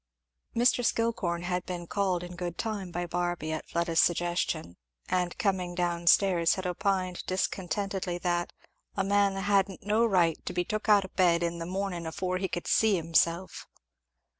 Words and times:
Mr. 0.55 0.83
Skillcorn 0.83 1.43
had 1.43 1.63
been 1.67 1.85
called 1.85 2.23
in 2.23 2.35
good 2.35 2.57
time 2.57 2.89
by 2.89 3.05
Barby 3.05 3.51
at 3.51 3.69
Fleda's 3.69 3.99
suggestion, 3.99 4.75
and 5.07 5.37
coming 5.37 5.75
down 5.75 6.07
stairs 6.07 6.55
had 6.55 6.65
opined 6.65 7.23
discontentedly 7.27 8.17
that 8.17 8.51
"a 8.95 9.03
man 9.03 9.35
hadn't 9.35 9.85
no 9.85 10.03
right 10.03 10.43
to 10.47 10.53
be 10.53 10.65
took 10.65 10.89
out 10.89 11.05
of 11.05 11.13
bed 11.15 11.43
in 11.43 11.59
the 11.59 11.67
morning 11.67 12.07
afore 12.07 12.39
he 12.39 12.47
could 12.47 12.65
see 12.65 12.95
himself." 12.95 13.67